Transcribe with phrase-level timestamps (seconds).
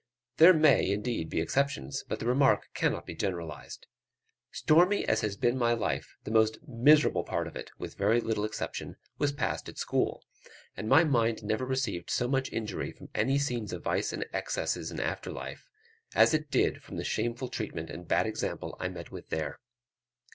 [0.37, 3.85] There may, indeed, be exceptions, but the remark cannot be generalized.
[4.51, 8.43] Stormy as has been my life, the most miserable part of it (with very little
[8.43, 10.23] exception) was passed at school;
[10.75, 14.75] and my mind never received so much injury from any scenes of vice and excess
[14.75, 15.67] in after life,
[16.15, 19.59] as it did from the shameful treatment and bad example I met with there.